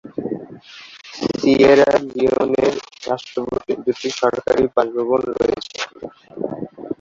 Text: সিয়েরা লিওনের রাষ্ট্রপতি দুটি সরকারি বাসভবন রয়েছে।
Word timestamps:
সিয়েরা 1.33 1.89
লিওনের 2.07 2.73
রাষ্ট্রপতি 3.07 3.73
দুটি 3.83 4.09
সরকারি 4.19 4.63
বাসভবন 4.75 5.21
রয়েছে। 5.31 5.77